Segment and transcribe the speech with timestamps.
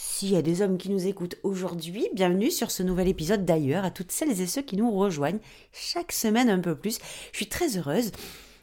[0.00, 3.84] S'il y a des hommes qui nous écoutent aujourd'hui, bienvenue sur ce nouvel épisode d'ailleurs,
[3.84, 5.40] à toutes celles et ceux qui nous rejoignent
[5.72, 7.00] chaque semaine un peu plus.
[7.32, 8.12] Je suis très heureuse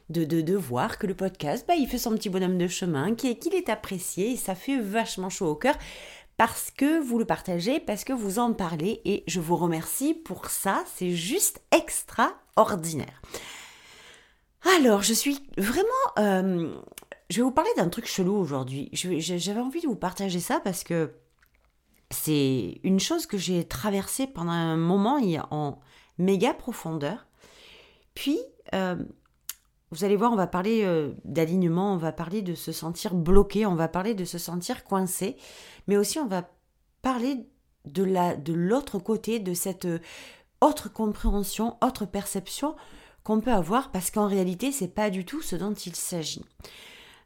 [0.08, 3.68] de, voir que le podcast, bah, il fait son petit bonhomme de chemin, qu'il est
[3.68, 5.76] apprécié et ça fait vachement chaud au cœur
[6.38, 10.46] parce que vous le partagez, parce que vous en parlez et je vous remercie pour
[10.46, 13.20] ça, c'est juste extraordinaire.
[14.78, 15.82] Alors, je suis vraiment
[16.18, 16.74] euh,
[17.28, 18.88] je vais vous parler d'un truc chelou aujourd'hui.
[18.92, 21.12] J'avais envie de vous partager ça parce que
[22.10, 25.18] c'est une chose que j'ai traversée pendant un moment
[25.50, 25.80] en
[26.18, 27.26] méga profondeur.
[28.14, 28.38] Puis,
[28.74, 28.96] euh,
[29.90, 33.66] vous allez voir, on va parler euh, d'alignement, on va parler de se sentir bloqué,
[33.66, 35.36] on va parler de se sentir coincé,
[35.86, 36.48] mais aussi on va
[37.02, 37.46] parler
[37.84, 40.00] de la de l'autre côté de cette euh,
[40.60, 42.74] autre compréhension, autre perception
[43.22, 46.44] qu'on peut avoir parce qu'en réalité, c'est pas du tout ce dont il s'agit.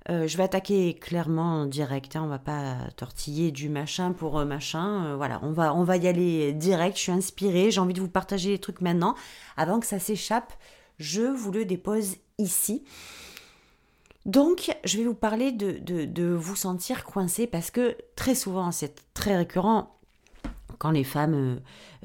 [0.09, 4.45] Euh, je vais attaquer clairement direct, hein, on va pas tortiller du machin pour euh,
[4.45, 5.05] machin.
[5.05, 6.97] Euh, voilà, on va, on va y aller direct.
[6.97, 9.15] Je suis inspirée, j'ai envie de vous partager les trucs maintenant.
[9.56, 10.55] Avant que ça s'échappe,
[10.98, 12.84] je vous le dépose ici.
[14.25, 18.73] Donc, je vais vous parler de, de, de vous sentir coincé parce que très souvent,
[18.73, 20.00] c'est très récurrent
[20.81, 21.56] quand les femmes, euh,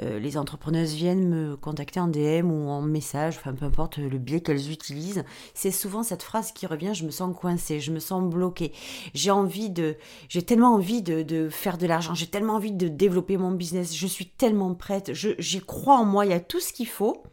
[0.01, 4.17] euh, les entrepreneuses viennent me contacter en DM ou en message, enfin peu importe le
[4.17, 5.23] biais qu'elles utilisent,
[5.53, 8.73] c'est souvent cette phrase qui revient je me sens coincée, je me sens bloquée.
[9.13, 9.95] J'ai envie de,
[10.27, 14.07] j'ai tellement envie de, faire de l'argent, j'ai tellement envie de développer mon business, je
[14.07, 17.23] suis tellement prête, j'y crois en moi, il y a tout ce qu'il faut.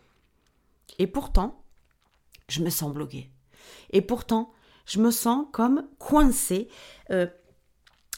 [1.00, 1.64] Et pourtant,
[2.48, 3.30] je me sens bloquée.
[3.90, 4.52] Et pourtant,
[4.86, 6.68] je me sens comme coincée.
[7.10, 7.26] Euh,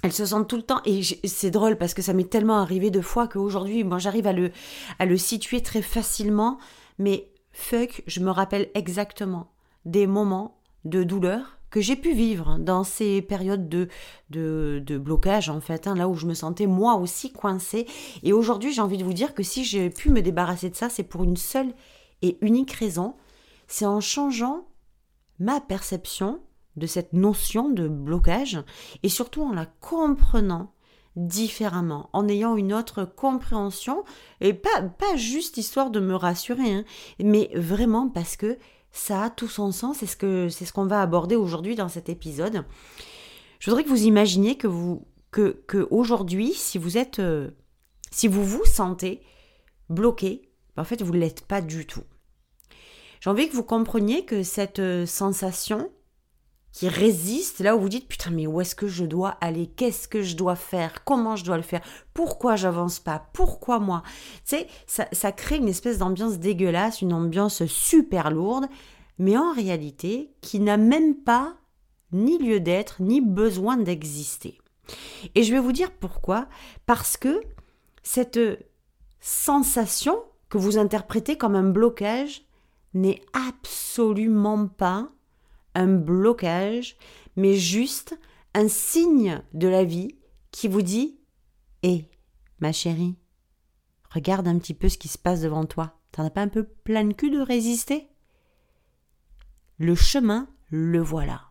[0.05, 2.91] elles se sentent tout le temps et c'est drôle parce que ça m'est tellement arrivé
[2.91, 4.53] de fois qu'aujourd'hui moi j'arrive à le
[4.99, 6.59] à le situer très facilement
[6.99, 9.51] mais fuck je me rappelle exactement
[9.87, 13.89] des moments de douleur que j'ai pu vivre dans ces périodes de,
[14.31, 17.85] de, blocage en fait, hein, là où je me sentais moi aussi coincée.
[18.23, 20.89] Et aujourd'hui j'ai envie de vous dire que si j'ai pu me débarrasser de ça,
[20.89, 21.75] c'est pour une seule
[22.23, 23.17] et unique raison,
[23.67, 24.69] c'est en changeant
[25.41, 26.39] ma perception
[26.77, 28.59] de cette notion de blocage
[29.03, 30.73] et surtout en la comprenant
[31.17, 34.05] différemment, en ayant une autre compréhension
[34.41, 36.85] et pas, pas juste histoire de me rassurer, hein,
[37.21, 38.59] mais vraiment parce que
[38.91, 42.65] ça a tout son sens, que c'est ce qu'on va aborder aujourd'hui dans cet épisode.
[43.59, 47.51] Je voudrais que vous imaginiez que vous que, que aujourd'hui, si vous êtes euh,
[48.13, 49.21] si vous vous sentez
[49.89, 52.05] bloqué, ben, en fait vous ne l'êtes pas du tout.
[53.21, 55.91] J'ai envie que vous compreniez que cette euh, sensation,
[56.75, 59.69] qui résiste, là où vous dites putain mais où est-ce que je dois aller?
[59.69, 61.05] Qu'est-ce que je dois faire?
[61.05, 61.83] Comment je dois le faire?
[62.15, 63.29] Pourquoi j'avance pas?
[63.33, 64.03] Pourquoi moi?
[64.39, 68.67] Tu sais, ça, ça crée une espèce d'ambiance dégueulasse, une ambiance super lourde,
[69.19, 71.55] mais en réalité qui n'a même pas
[72.11, 74.59] ni lieu d'être, ni besoin d'exister.
[75.37, 76.49] Et je vais vous dire pourquoi.
[76.87, 77.41] Parce que
[78.03, 78.41] cette
[79.21, 82.43] sensation que vous interprétez comme un blocage
[82.95, 85.09] n'est absolument pas
[85.75, 86.97] un blocage,
[87.37, 88.19] mais juste
[88.55, 90.17] un signe de la vie
[90.51, 91.19] qui vous dit
[91.83, 92.09] Hé,
[92.61, 93.17] ma chérie,
[94.11, 95.99] regarde un petit peu ce qui se passe devant toi.
[96.13, 98.09] T'en as pas un peu plein le cul de résister?
[99.79, 101.51] Le chemin, le voilà.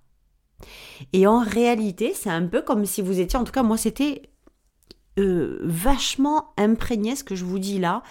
[1.12, 4.30] Et en réalité, c'est un peu comme si vous étiez, en tout cas moi c'était
[5.20, 8.02] euh, vachement imprégné ce que je vous dis là,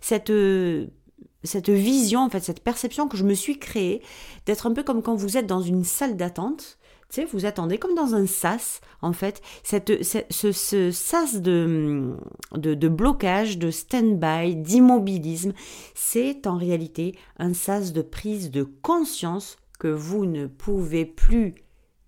[0.00, 0.88] cette euh,
[1.44, 4.02] cette vision, en fait, cette perception que je me suis créée
[4.46, 6.78] d'être un peu comme quand vous êtes dans une salle d'attente.
[7.08, 9.42] Tu sais, vous attendez comme dans un sas, en fait.
[9.62, 12.16] Cette, ce, ce, sas de,
[12.52, 15.52] de, de blocage, de stand-by, d'immobilisme,
[15.94, 21.54] c'est en réalité un sas de prise de conscience que vous ne pouvez plus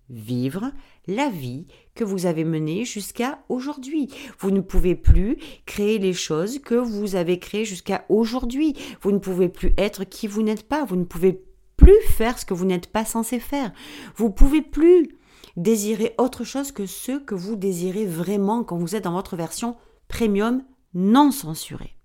[0.09, 0.71] vivre
[1.07, 4.09] la vie que vous avez menée jusqu'à aujourd'hui.
[4.39, 8.75] Vous ne pouvez plus créer les choses que vous avez créées jusqu'à aujourd'hui.
[9.01, 10.83] Vous ne pouvez plus être qui vous n'êtes pas.
[10.85, 11.43] Vous ne pouvez
[11.77, 13.71] plus faire ce que vous n'êtes pas censé faire.
[14.15, 15.09] Vous pouvez plus
[15.57, 19.75] désirer autre chose que ce que vous désirez vraiment quand vous êtes dans votre version
[20.07, 20.63] premium
[20.93, 21.97] non censurée.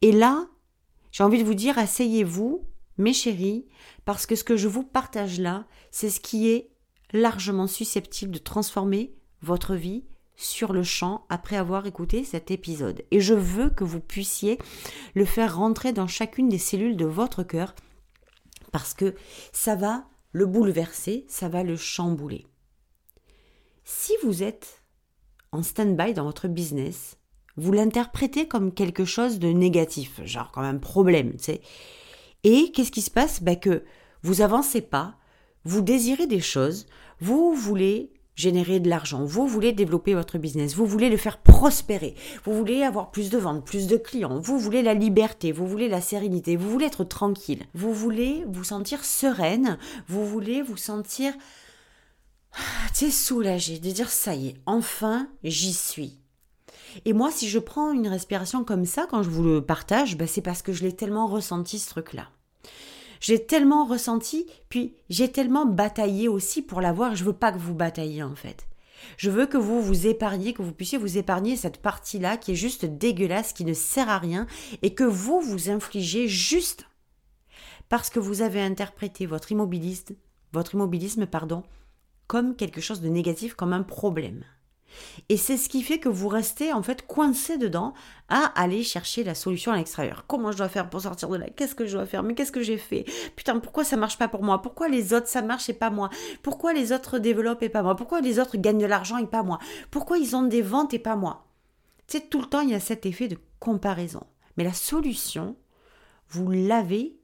[0.00, 0.46] Et là,
[1.10, 2.64] j'ai envie de vous dire, asseyez-vous,
[2.98, 3.66] mes chéris,
[4.04, 6.71] parce que ce que je vous partage là, c'est ce qui est
[7.12, 10.04] largement susceptible de transformer votre vie
[10.36, 13.04] sur le champ après avoir écouté cet épisode.
[13.10, 14.58] Et je veux que vous puissiez
[15.14, 17.74] le faire rentrer dans chacune des cellules de votre cœur
[18.72, 19.14] parce que
[19.52, 22.46] ça va le bouleverser, ça va le chambouler.
[23.84, 24.82] Si vous êtes
[25.52, 27.18] en stand-by dans votre business,
[27.56, 31.60] vous l'interprétez comme quelque chose de négatif, genre comme un problème, tu sais.
[32.44, 33.42] Et qu'est-ce qui se passe?
[33.42, 33.84] Ben que
[34.22, 35.16] vous avancez pas,
[35.64, 36.86] vous désirez des choses,
[37.20, 42.14] vous voulez générer de l'argent, vous voulez développer votre business, vous voulez le faire prospérer,
[42.44, 45.88] vous voulez avoir plus de ventes, plus de clients, vous voulez la liberté, vous voulez
[45.88, 49.78] la sérénité, vous voulez être tranquille, vous voulez vous sentir sereine,
[50.08, 51.34] vous voulez vous sentir
[52.94, 56.18] tu soulagé de dire ça y est, enfin j'y suis.
[57.04, 60.28] Et moi, si je prends une respiration comme ça, quand je vous le partage, ben,
[60.28, 62.28] c'est parce que je l'ai tellement ressenti ce truc-là.
[63.22, 67.14] J'ai tellement ressenti, puis j'ai tellement bataillé aussi pour l'avoir.
[67.14, 68.66] Je veux pas que vous batailliez en fait.
[69.16, 72.56] Je veux que vous vous épargniez, que vous puissiez vous épargner cette partie-là qui est
[72.56, 74.48] juste dégueulasse, qui ne sert à rien,
[74.82, 76.86] et que vous vous infligez juste
[77.88, 80.16] parce que vous avez interprété votre immobilisme,
[82.26, 84.44] comme quelque chose de négatif, comme un problème.
[85.28, 87.94] Et c'est ce qui fait que vous restez en fait coincé dedans
[88.28, 90.24] à aller chercher la solution à l'extérieur.
[90.26, 91.48] Comment je dois faire pour sortir de là?
[91.50, 92.22] Qu'est-ce que je dois faire?
[92.22, 93.04] Mais qu'est-ce que j'ai fait?
[93.36, 94.62] Putain, pourquoi ça marche pas pour moi?
[94.62, 96.10] Pourquoi les autres ça marche et pas moi?
[96.42, 97.96] Pourquoi les autres développent et pas moi?
[97.96, 99.58] Pourquoi les autres gagnent de l'argent et pas moi?
[99.90, 101.46] Pourquoi ils ont des ventes et pas moi?
[102.06, 104.24] Tu sais, tout le temps, il y a cet effet de comparaison.
[104.56, 105.56] Mais la solution,
[106.28, 107.16] vous l'avez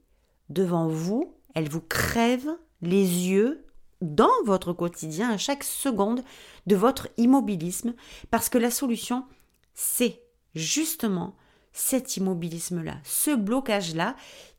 [0.49, 2.49] devant vous, elle vous crève
[2.81, 3.65] les yeux
[4.01, 6.23] dans votre quotidien à chaque seconde
[6.67, 7.93] de votre immobilisme
[8.31, 9.25] parce que la solution,
[9.73, 10.21] c'est
[10.55, 11.35] justement
[11.73, 14.15] cet immobilisme-là, ce blocage-là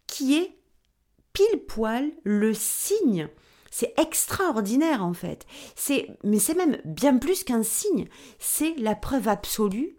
[0.06, 0.58] qui est
[1.32, 3.28] pile poil le signe.
[3.70, 5.46] C'est extraordinaire en fait.
[5.76, 8.08] C'est mais c'est même bien plus qu'un signe,
[8.38, 9.96] c'est la preuve absolue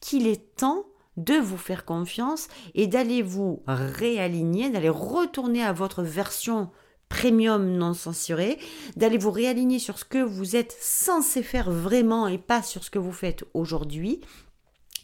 [0.00, 0.84] qu'il est temps
[1.16, 6.70] de vous faire confiance et d'aller vous réaligner, d'aller retourner à votre version
[7.08, 8.58] premium non censuré,
[8.96, 12.90] d'aller vous réaligner sur ce que vous êtes censé faire vraiment et pas sur ce
[12.90, 14.20] que vous faites aujourd'hui,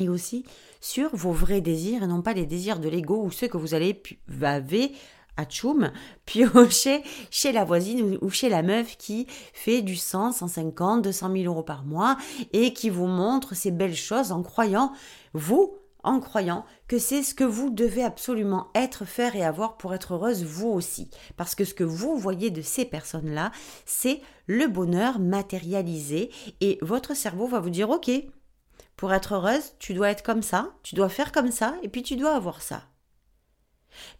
[0.00, 0.44] et aussi
[0.80, 3.74] sur vos vrais désirs et non pas les désirs de l'ego ou ceux que vous
[3.74, 4.02] allez
[4.42, 4.92] avez
[5.36, 5.92] à Tchoum,
[6.26, 11.44] piocher chez la voisine ou chez la meuf qui fait du 100, 150, 200 000
[11.44, 12.16] euros par mois
[12.52, 14.92] et qui vous montre ces belles choses en croyant,
[15.32, 19.94] vous, en croyant que c'est ce que vous devez absolument être, faire et avoir pour
[19.94, 21.10] être heureuse vous aussi.
[21.36, 23.52] Parce que ce que vous voyez de ces personnes-là,
[23.86, 28.10] c'est le bonheur matérialisé et votre cerveau va vous dire ok,
[28.96, 32.02] pour être heureuse, tu dois être comme ça, tu dois faire comme ça et puis
[32.02, 32.82] tu dois avoir ça.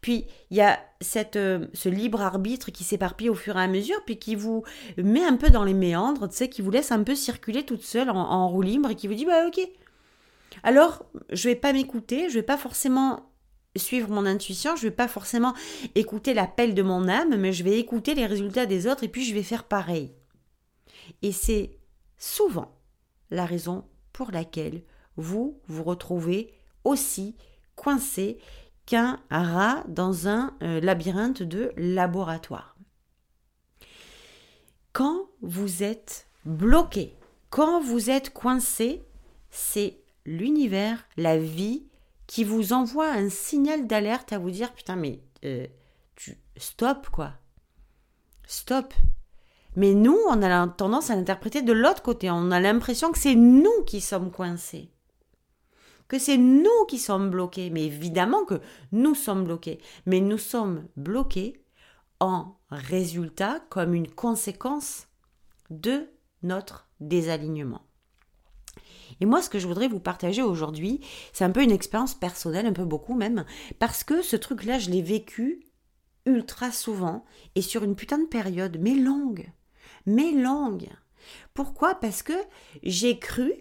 [0.01, 3.67] Puis il y a cette, euh, ce libre arbitre qui s'éparpille au fur et à
[3.69, 4.65] mesure, puis qui vous
[4.97, 8.17] met un peu dans les méandres, qui vous laisse un peu circuler toute seule en,
[8.17, 9.61] en roue libre et qui vous dit bah ok,
[10.63, 13.33] alors je vais pas m'écouter, je vais pas forcément
[13.77, 15.55] suivre mon intuition, je vais pas forcément
[15.95, 19.25] écouter l'appel de mon âme, mais je vais écouter les résultats des autres et puis
[19.25, 20.13] je vais faire pareil.
[21.23, 21.79] Et c'est
[22.19, 22.77] souvent
[23.31, 24.83] la raison pour laquelle
[25.17, 26.53] vous vous retrouvez
[26.85, 27.37] aussi
[27.77, 28.39] coincé
[28.87, 32.77] qu'un rat dans un euh, labyrinthe de laboratoire.
[34.93, 37.17] Quand vous êtes bloqué,
[37.49, 39.03] quand vous êtes coincé,
[39.51, 41.87] c'est l'univers, la vie,
[42.27, 45.67] qui vous envoie un signal d'alerte à vous dire putain mais euh,
[46.17, 47.33] tu stop quoi.
[48.47, 48.95] Stop.
[49.77, 52.31] Mais nous, on a tendance à l'interpréter de l'autre côté.
[52.31, 54.91] On a l'impression que c'est nous qui sommes coincés.
[56.09, 57.71] Que c'est nous qui sommes bloqués.
[57.71, 58.61] Mais évidemment que
[58.93, 59.81] nous sommes bloqués.
[60.05, 61.65] Mais nous sommes bloqués
[62.21, 65.07] en résultat comme une conséquence
[65.71, 66.11] de
[66.43, 67.83] notre désalignement.
[69.23, 71.01] Et moi, ce que je voudrais vous partager aujourd'hui,
[71.33, 73.45] c'est un peu une expérience personnelle, un peu beaucoup même,
[73.79, 75.63] parce que ce truc-là, je l'ai vécu
[76.27, 77.25] ultra souvent
[77.55, 79.47] et sur une putain de période, mais longue,
[80.07, 80.89] mais longue.
[81.55, 81.95] Pourquoi?
[81.95, 82.33] Parce que
[82.83, 83.53] j'ai cru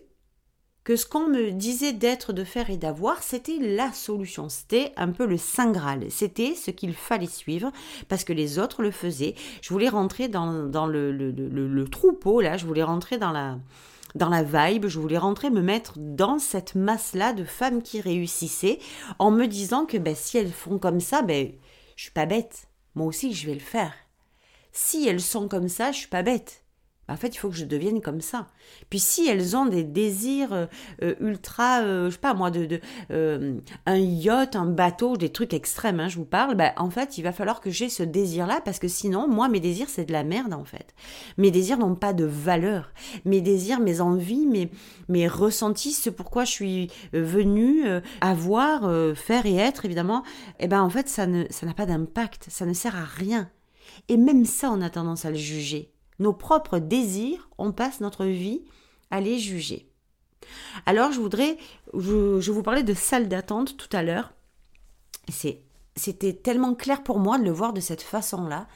[0.83, 4.49] que ce qu'on me disait d'être, de faire et d'avoir, c'était la solution.
[4.49, 6.09] C'était un peu le Saint Graal.
[6.09, 7.71] C'était ce qu'il fallait suivre
[8.09, 9.35] parce que les autres le faisaient.
[9.61, 10.51] Je voulais rentrer dans,
[10.87, 13.59] le, troupeau, là, je voulais rentrer dans la,
[14.15, 18.79] dans la vibe, je voulais rentrer me mettre dans cette masse-là de femmes qui réussissaient
[19.19, 21.51] en me disant que ben, si elles font comme ça, ben,
[21.95, 22.67] je suis pas bête.
[22.95, 23.93] Moi aussi, je vais le faire.
[24.71, 26.60] Si elles sont comme ça, je suis pas bête.
[27.11, 28.47] En fait, il faut que je devienne comme ça.
[28.89, 30.65] Puis si elles ont des désirs euh,
[31.01, 35.99] euh, ultra, euh, je sais pas moi, de, un yacht, un bateau, des trucs extrêmes,
[35.99, 38.79] hein, je vous parle, bah, en fait, il va falloir que j'ai ce désir-là parce
[38.79, 40.93] que sinon, moi, mes désirs, c'est de la merde en fait.
[41.37, 42.91] Mes désirs n'ont pas de valeur.
[43.25, 44.71] Mes désirs, mes envies, mes,
[45.09, 47.83] mes ressentis, ce pourquoi je suis venue
[48.21, 50.23] avoir, faire et être, évidemment,
[50.59, 53.49] eh ben en fait, ça ne, ça n'a pas d'impact, ça ne sert à rien.
[54.07, 55.91] Et même ça, on a tendance à le juger
[56.21, 58.63] nos propres désirs, on passe notre vie
[59.09, 59.89] à les juger.
[60.85, 61.57] Alors je voudrais,
[61.93, 64.33] je, vous parlais de salle d'attente tout à l'heure.
[65.95, 68.67] C'était tellement clair pour moi de le voir de cette façon-là.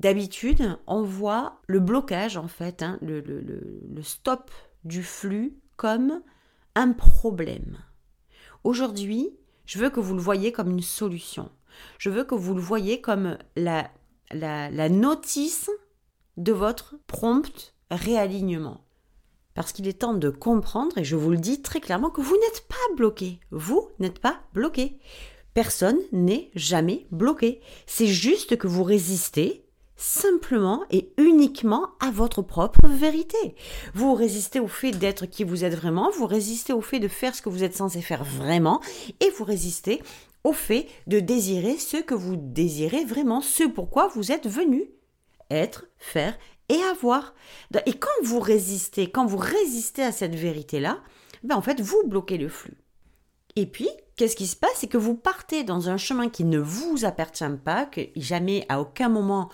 [0.00, 4.50] D'habitude, on voit le blocage, en fait, hein, le, le stop
[4.84, 6.22] du flux comme
[6.74, 7.78] un problème.
[8.64, 9.30] Aujourd'hui,
[9.66, 11.50] je veux que vous le voyez comme une solution.
[11.98, 13.90] Je veux que vous le voyez comme la
[14.34, 15.70] la, notice
[16.36, 18.84] de votre prompt réalignement.
[19.54, 22.36] Parce qu'il est temps de comprendre, et je vous le dis très clairement, que vous
[22.36, 23.38] n'êtes pas bloqué.
[23.50, 24.98] Vous n'êtes pas bloqué.
[25.54, 27.60] Personne n'est jamais bloqué.
[27.86, 29.64] C'est juste que vous résistez
[29.96, 33.54] simplement et uniquement à votre propre vérité.
[33.94, 37.34] Vous résistez au fait d'être qui vous êtes vraiment, vous résistez au fait de faire
[37.34, 38.80] ce que vous êtes censé faire vraiment,
[39.20, 40.02] et vous résistez
[40.44, 44.90] au fait de désirer ce que vous désirez vraiment, ce pourquoi vous êtes venu.
[45.50, 47.34] Être, faire et avoir.
[47.86, 51.00] Et quand vous résistez, quand vous résistez à cette vérité-là,
[51.42, 52.78] ben en fait, vous bloquez le flux.
[53.56, 54.76] Et puis, qu'est-ce qui se passe?
[54.76, 58.80] C'est que vous partez dans un chemin qui ne vous appartient pas, que jamais à
[58.80, 59.50] aucun moment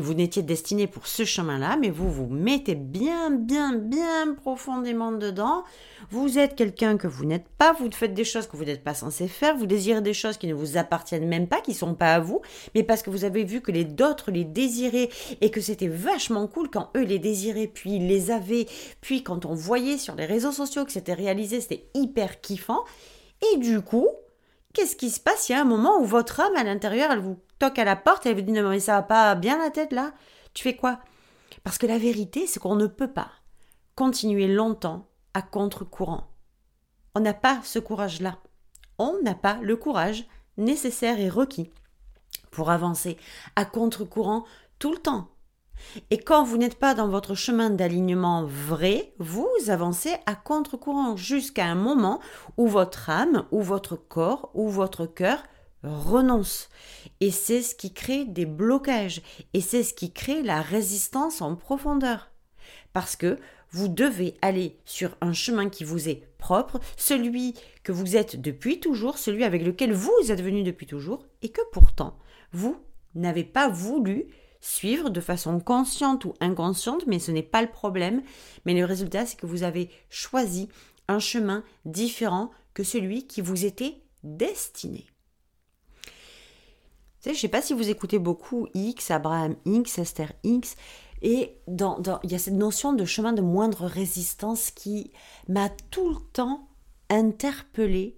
[0.00, 5.64] vous n'étiez destiné pour ce chemin-là, mais vous vous mettez bien, bien, bien profondément dedans.
[6.10, 8.94] Vous êtes quelqu'un que vous n'êtes pas, vous faites des choses que vous n'êtes pas
[8.94, 11.94] censé faire, vous désirez des choses qui ne vous appartiennent même pas, qui ne sont
[11.94, 12.42] pas à vous,
[12.74, 15.08] mais parce que vous avez vu que les d'autres les désiraient
[15.40, 18.66] et que c'était vachement cool quand eux les désiraient, puis ils les avaient,
[19.00, 22.84] puis quand on voyait sur les réseaux sociaux que c'était réalisé, c'était hyper kiffant.
[23.52, 24.08] Et du coup,
[24.74, 25.48] qu'est-ce qui se passe?
[25.48, 27.96] Il y a un moment où votre âme à l'intérieur, elle vous toque à la
[27.96, 30.12] porte et elle vous dit non mais ça va pas bien la tête là
[30.52, 31.00] Tu fais quoi?
[31.62, 33.30] Parce que la vérité, c'est qu'on ne peut pas
[33.94, 36.24] continuer longtemps à contre-courant.
[37.14, 38.38] On n'a pas ce courage-là.
[38.98, 40.26] On n'a pas le courage
[40.56, 41.70] nécessaire et requis
[42.50, 43.16] pour avancer
[43.56, 44.44] à contre-courant
[44.78, 45.33] tout le temps.
[46.10, 51.66] Et quand vous n'êtes pas dans votre chemin d'alignement vrai, vous avancez à contre-courant jusqu'à
[51.66, 52.20] un moment
[52.56, 55.42] où votre âme, ou votre corps, ou votre cœur
[55.82, 56.68] renonce.
[57.20, 59.22] Et c'est ce qui crée des blocages.
[59.52, 62.30] Et c'est ce qui crée la résistance en profondeur.
[62.92, 63.38] Parce que
[63.70, 68.78] vous devez aller sur un chemin qui vous est propre, celui que vous êtes depuis
[68.78, 72.16] toujours, celui avec lequel vous êtes venu depuis toujours, et que pourtant,
[72.52, 72.76] vous
[73.16, 74.26] n'avez pas voulu
[74.64, 78.22] suivre de façon consciente ou inconsciente, mais ce n'est pas le problème.
[78.64, 80.68] Mais le résultat, c'est que vous avez choisi
[81.06, 85.06] un chemin différent que celui qui vous était destiné.
[87.24, 90.76] je ne sais pas si vous écoutez beaucoup X, Abraham X, Esther X,
[91.20, 95.12] et il y a cette notion de chemin de moindre résistance qui
[95.46, 96.68] m'a tout le temps
[97.10, 98.16] interpellée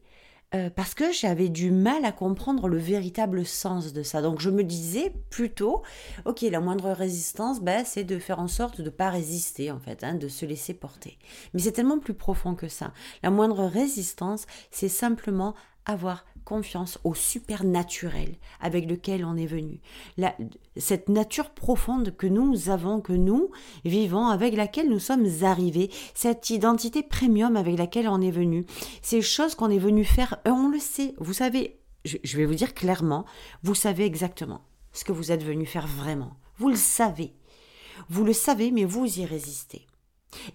[0.54, 4.22] euh, parce que j'avais du mal à comprendre le véritable sens de ça.
[4.22, 5.82] Donc je me disais plutôt,
[6.24, 9.80] ok, la moindre résistance, ben, c'est de faire en sorte de ne pas résister en
[9.80, 11.18] fait, hein, de se laisser porter.
[11.52, 12.92] Mais c'est tellement plus profond que ça.
[13.22, 19.80] La moindre résistance, c'est simplement avoir confiance au supernaturel avec lequel on est venu.
[20.76, 23.50] cette nature profonde que nous avons, que nous
[23.84, 28.64] vivons, avec laquelle nous sommes arrivés, cette identité premium avec laquelle on est venu,
[29.02, 31.14] ces choses qu'on est venu faire, on le sait.
[31.18, 33.26] Vous savez, je, vais vous dire clairement,
[33.62, 34.62] vous savez exactement
[34.92, 36.36] ce que vous êtes venu faire vraiment.
[36.58, 37.34] Vous le savez.
[38.08, 39.86] Vous le savez, mais vous y résistez.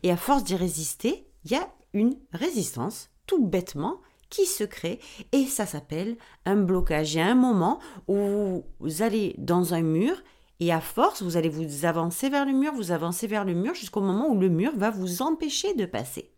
[0.03, 4.00] Et à force d'y résister, il y a une résistance, tout bêtement,
[4.31, 5.00] qui se crée
[5.31, 7.13] et ça s'appelle un blocage.
[7.13, 10.23] Il y a un moment où vous allez dans un mur
[10.59, 13.75] et à force, vous allez vous avancer vers le mur, vous avancez vers le mur
[13.75, 16.31] jusqu'au moment où le mur va vous empêcher de passer.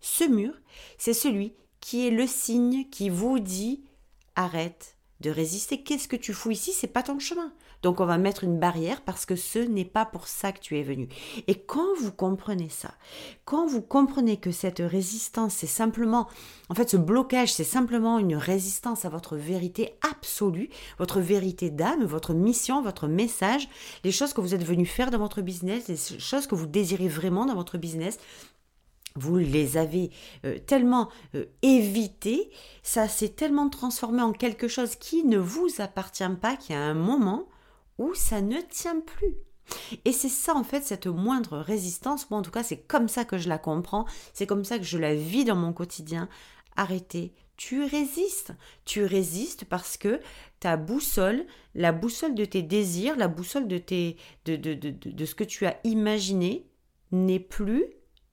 [0.00, 0.54] Ce mur,
[0.96, 3.84] c'est celui qui est le signe qui vous dit
[4.34, 5.82] arrête de résister.
[5.82, 6.72] Qu'est-ce que tu fous ici?
[6.72, 7.52] C'est pas ton chemin.
[7.82, 10.78] Donc on va mettre une barrière parce que ce n'est pas pour ça que tu
[10.78, 11.08] es venu.
[11.46, 12.94] Et quand vous comprenez ça,
[13.44, 16.26] quand vous comprenez que cette résistance, c'est simplement,
[16.68, 22.04] en fait ce blocage, c'est simplement une résistance à votre vérité absolue, votre vérité d'âme,
[22.04, 23.68] votre mission, votre message,
[24.04, 27.08] les choses que vous êtes venu faire dans votre business, les choses que vous désirez
[27.08, 28.18] vraiment dans votre business,
[29.16, 30.10] vous les avez
[30.44, 32.50] euh, tellement euh, évitées,
[32.82, 36.82] ça s'est tellement transformé en quelque chose qui ne vous appartient pas, qu'il y a
[36.82, 37.48] un moment
[37.98, 39.34] où ça ne tient plus.
[40.04, 43.24] Et c'est ça en fait, cette moindre résistance, moi en tout cas c'est comme ça
[43.24, 46.28] que je la comprends, c'est comme ça que je la vis dans mon quotidien.
[46.76, 48.52] Arrêtez, tu résistes.
[48.84, 50.20] Tu résistes parce que
[50.60, 55.24] ta boussole, la boussole de tes désirs, la boussole de, tes, de, de, de, de
[55.24, 56.66] ce que tu as imaginé
[57.12, 57.84] n'est plus,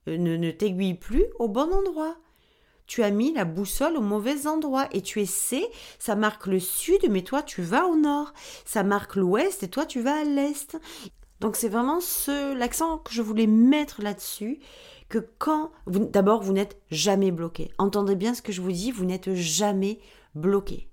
[0.08, 2.16] euh, ne, ne t'aiguille plus au bon endroit.
[2.94, 7.00] Tu as mis la boussole au mauvais endroit et tu es ça marque le sud,
[7.10, 8.32] mais toi tu vas au nord.
[8.64, 10.78] Ça marque l'ouest et toi tu vas à l'est.
[11.40, 14.60] Donc c'est vraiment ce l'accent que je voulais mettre là-dessus
[15.08, 17.72] que quand d'abord vous n'êtes jamais bloqué.
[17.78, 19.98] Entendez bien ce que je vous dis, vous n'êtes jamais
[20.36, 20.88] bloqué.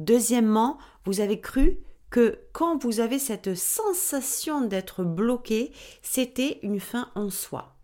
[0.00, 1.78] Deuxièmement, vous avez cru
[2.10, 5.70] que quand vous avez cette sensation d'être bloqué,
[6.02, 7.76] c'était une fin en soi.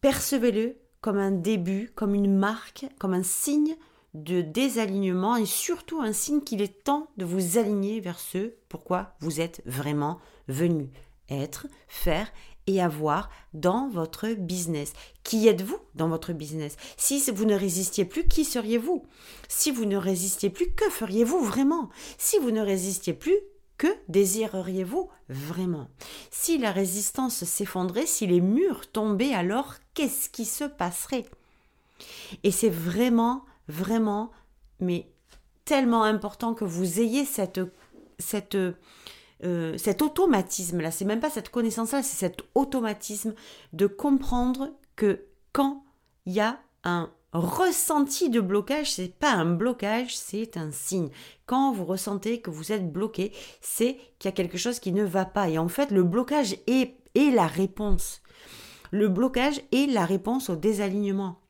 [0.00, 3.76] Percevez-le comme un début, comme une marque, comme un signe
[4.14, 9.12] de désalignement et surtout un signe qu'il est temps de vous aligner vers ce pourquoi
[9.20, 10.18] vous êtes vraiment
[10.48, 10.88] venu
[11.28, 12.32] être, faire
[12.66, 14.94] et avoir dans votre business.
[15.24, 16.78] Qui êtes-vous dans votre business?
[16.96, 19.04] Si vous ne résistiez plus, qui seriez-vous?
[19.46, 21.90] Si vous ne résistiez plus, que feriez-vous vraiment?
[22.16, 23.36] Si vous ne résistiez plus,
[24.08, 25.88] désireriez-vous vraiment?
[26.30, 31.26] Si la résistance s'effondrait, si les murs tombaient, alors qu'est-ce qui se passerait?
[32.42, 34.30] Et c'est vraiment, vraiment,
[34.80, 35.08] mais
[35.64, 37.60] tellement important que vous ayez cette,
[38.18, 38.56] cette
[39.44, 43.34] euh, cet automatisme-là, c'est même pas cette connaissance-là, c'est cet automatisme
[43.72, 45.84] de comprendre que quand
[46.24, 51.10] il y a un ressenti de blocage, c'est pas un blocage, c'est un signe.
[51.46, 55.04] Quand vous ressentez que vous êtes bloqué, c'est qu'il y a quelque chose qui ne
[55.04, 55.48] va pas.
[55.48, 58.22] Et en fait, le blocage est, la réponse.
[58.92, 61.40] Le blocage est la réponse au désalignement.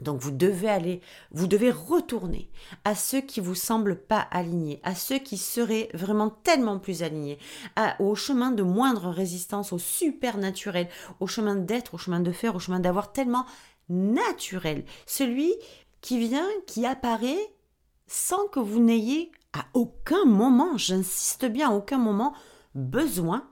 [0.00, 2.50] Donc vous devez aller, vous devez retourner
[2.84, 7.38] à ceux qui vous semblent pas alignés, à ceux qui seraient vraiment tellement plus alignés,
[7.98, 10.88] au chemin de moindre résistance, au supernaturel,
[11.20, 13.44] au chemin d'être, au chemin de faire, au chemin d'avoir tellement
[13.90, 15.52] naturel, celui
[16.00, 17.52] qui vient, qui apparaît
[18.06, 22.32] sans que vous n'ayez à aucun moment, j'insiste bien, à aucun moment
[22.74, 23.48] besoin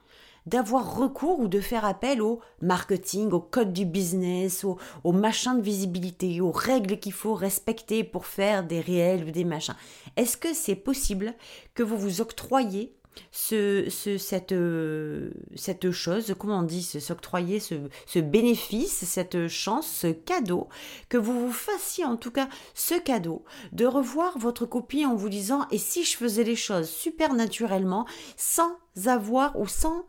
[0.46, 5.54] d'avoir recours ou de faire appel au marketing, au code du business, au, au machin
[5.54, 9.76] de visibilité, aux règles qu'il faut respecter pour faire des réels ou des machins.
[10.16, 11.34] Est-ce que c'est possible
[11.74, 12.97] que vous vous octroyiez
[13.32, 17.74] ce, ce, cette, euh, cette chose, comment on dit, s'octroyer ce,
[18.06, 20.68] ce bénéfice, cette chance, ce cadeau,
[21.08, 25.28] que vous vous fassiez en tout cas ce cadeau de revoir votre copie en vous
[25.28, 28.70] disant et si je faisais les choses super naturellement sans
[29.06, 30.04] avoir ou sans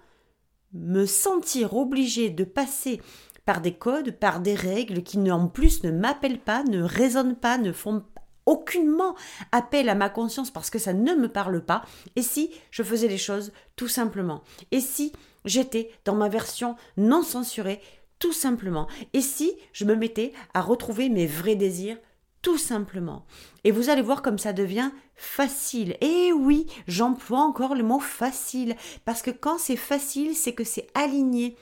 [0.74, 3.02] me sentir obligé de passer
[3.45, 7.58] par des codes, par des règles qui en plus ne m'appellent pas, ne résonnent pas,
[7.58, 8.04] ne font
[8.50, 9.16] aucunement
[9.52, 11.84] appel à ma conscience parce que ça ne me parle pas,
[12.16, 15.14] et si je faisais les choses tout simplement, et si
[15.46, 17.82] j'étais dans ma version non censurée
[18.18, 21.98] tout simplement, et si je me mettais à retrouver mes vrais désirs
[22.42, 23.26] tout simplement?
[23.64, 25.98] Et vous allez voir comme ça devient facile.
[26.00, 30.88] Et oui, j'emploie encore le mot facile, parce que quand c'est facile, c'est que c'est
[30.94, 31.58] aligné.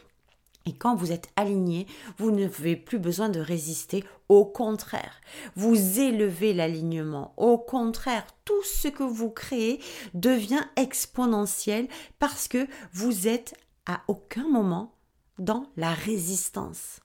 [0.68, 4.04] Et quand vous êtes aligné, vous n'avez plus besoin de résister.
[4.28, 5.22] Au contraire,
[5.56, 7.34] vous élevez l'alignement.
[7.38, 9.80] Au contraire, tout ce que vous créez
[10.14, 11.88] devient exponentiel
[12.20, 14.94] parce que vous êtes à aucun moment
[15.40, 17.00] dans la résistance.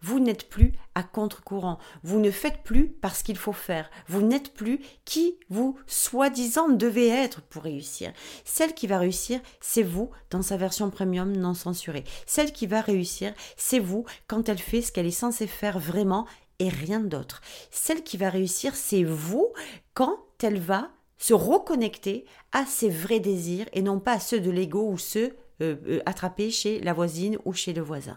[0.00, 1.78] Vous n'êtes plus à contre-courant.
[2.02, 3.90] Vous ne faites plus parce qu'il faut faire.
[4.06, 8.12] Vous n'êtes plus qui vous, soi-disant, devez être pour réussir.
[8.44, 12.04] Celle qui va réussir, c'est vous dans sa version premium non censurée.
[12.26, 16.26] Celle qui va réussir, c'est vous quand elle fait ce qu'elle est censée faire vraiment
[16.58, 17.40] et rien d'autre.
[17.70, 19.52] Celle qui va réussir, c'est vous
[19.94, 24.50] quand elle va se reconnecter à ses vrais désirs et non pas à ceux de
[24.50, 28.16] l'ego ou ceux euh, euh, attrapés chez la voisine ou chez le voisin.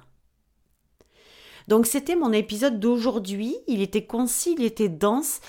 [1.67, 3.55] Donc c'était mon épisode d'aujourd'hui.
[3.67, 5.39] Il était concis, il était dense.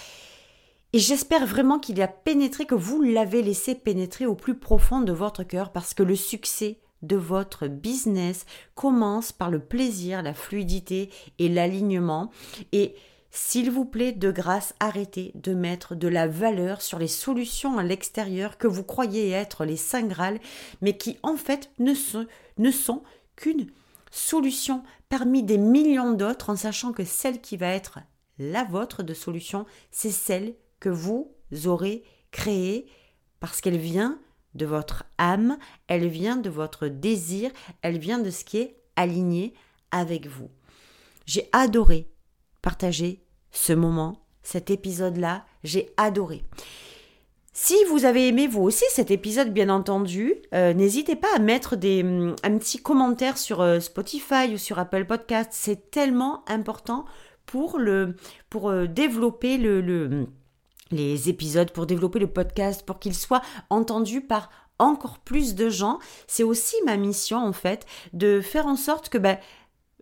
[0.92, 5.12] Et j'espère vraiment qu'il a pénétré, que vous l'avez laissé pénétrer au plus profond de
[5.12, 8.44] votre cœur parce que le succès de votre business
[8.74, 12.30] commence par le plaisir, la fluidité et l'alignement.
[12.72, 12.94] Et
[13.30, 17.82] s'il vous plaît, de grâce, arrêtez de mettre de la valeur sur les solutions à
[17.82, 20.38] l'extérieur que vous croyez être les saint Graal,
[20.82, 22.26] mais qui en fait ne sont,
[22.58, 23.02] ne sont
[23.34, 23.68] qu'une
[24.12, 27.98] solution parmi des millions d'autres en sachant que celle qui va être
[28.38, 32.86] la vôtre de solution, c'est celle que vous aurez créée
[33.40, 34.20] parce qu'elle vient
[34.54, 39.54] de votre âme, elle vient de votre désir, elle vient de ce qui est aligné
[39.90, 40.50] avec vous.
[41.26, 42.08] J'ai adoré
[42.60, 46.44] partager ce moment, cet épisode-là, j'ai adoré.
[47.54, 51.76] Si vous avez aimé vous aussi cet épisode, bien entendu, euh, n'hésitez pas à mettre
[51.76, 55.50] mm, un petit commentaire sur euh, Spotify ou sur Apple Podcast.
[55.52, 57.04] C'est tellement important
[57.44, 58.16] pour, le,
[58.48, 60.28] pour euh, développer le, le,
[60.92, 65.98] les épisodes, pour développer le podcast, pour qu'il soit entendu par encore plus de gens.
[66.26, 67.84] C'est aussi ma mission, en fait,
[68.14, 69.36] de faire en sorte que ben,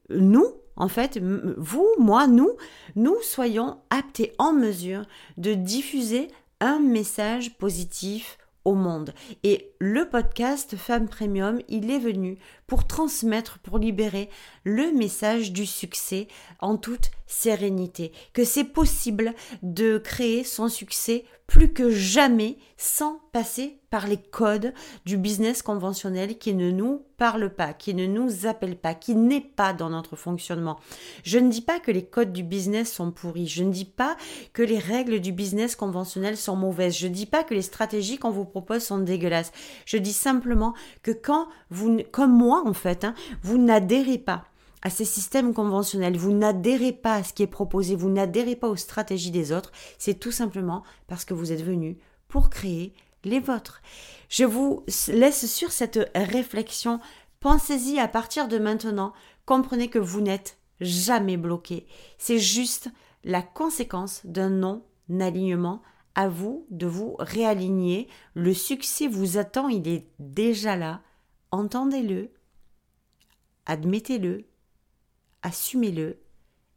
[0.08, 2.52] nous, en fait, vous, moi, nous,
[2.94, 5.02] nous soyons aptes et en mesure
[5.36, 6.28] de diffuser
[6.60, 9.14] un message positif au monde.
[9.42, 12.38] Et le podcast Femme Premium, il est venu
[12.70, 14.30] pour transmettre, pour libérer
[14.62, 16.28] le message du succès
[16.60, 18.12] en toute sérénité.
[18.32, 24.72] Que c'est possible de créer son succès plus que jamais sans passer par les codes
[25.04, 29.40] du business conventionnel qui ne nous parle pas, qui ne nous appelle pas, qui n'est
[29.40, 30.78] pas dans notre fonctionnement.
[31.24, 34.16] Je ne dis pas que les codes du business sont pourris, je ne dis pas
[34.52, 38.18] que les règles du business conventionnel sont mauvaises, je ne dis pas que les stratégies
[38.18, 39.50] qu'on vous propose sont dégueulasses.
[39.86, 42.32] Je dis simplement que quand vous, comme
[42.64, 44.44] en fait, hein, vous n'adhérez pas
[44.82, 48.68] à ces systèmes conventionnels, vous n'adhérez pas à ce qui est proposé, vous n'adhérez pas
[48.68, 52.94] aux stratégies des autres, c'est tout simplement parce que vous êtes venu pour créer
[53.24, 53.82] les vôtres.
[54.28, 57.00] Je vous laisse sur cette réflexion.
[57.40, 59.12] Pensez-y à partir de maintenant.
[59.44, 61.86] Comprenez que vous n'êtes jamais bloqué.
[62.18, 62.88] C'est juste
[63.24, 65.82] la conséquence d'un non-alignement.
[66.16, 68.08] À vous de vous réaligner.
[68.34, 71.02] Le succès vous attend, il est déjà là.
[71.52, 72.30] Entendez-le,
[73.70, 74.44] admettez-le,
[75.42, 76.18] assumez-le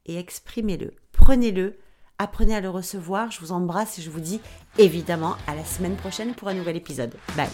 [0.06, 0.94] et exprimez-le.
[1.12, 1.78] Prenez-le
[2.20, 3.32] apprenez à le recevoir.
[3.32, 4.40] Je vous embrasse et je vous dis
[4.78, 7.16] évidemment à la semaine prochaine pour un nouvel épisode.
[7.36, 7.50] Bye